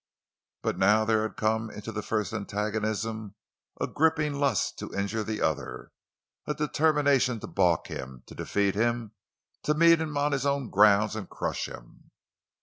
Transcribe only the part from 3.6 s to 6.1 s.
a gripping lust to injure the other,